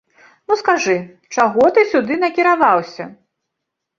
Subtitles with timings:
[0.45, 0.93] Ну, а скажы,
[1.35, 3.03] чаго ты сюды накіраваўся?